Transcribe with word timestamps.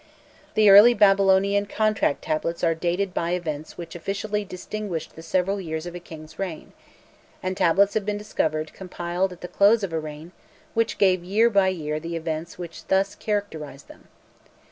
The 0.55 0.67
early 0.67 0.95
Babylonian 0.95 1.67
contract 1.67 2.23
tablets 2.23 2.63
are 2.63 2.73
dated 2.73 3.13
by 3.13 3.33
events 3.33 3.77
which 3.77 3.93
officially 3.93 4.43
distinguished 4.43 5.15
the 5.15 5.21
several 5.21 5.61
years 5.61 5.85
of 5.85 5.93
a 5.93 5.99
king's 5.99 6.39
reign, 6.39 6.73
and 7.43 7.55
tablets 7.55 7.93
have 7.93 8.03
been 8.03 8.17
discovered 8.17 8.73
compiled 8.73 9.31
at 9.31 9.41
the 9.41 9.47
close 9.47 9.83
of 9.83 9.93
a 9.93 9.99
reign 9.99 10.31
which 10.73 10.97
give 10.97 11.23
year 11.23 11.51
by 11.51 11.67
year 11.67 11.99
the 11.99 12.15
events 12.15 12.57
which 12.57 12.87
thus 12.87 13.13
characterised 13.13 13.87
them. 13.89 14.07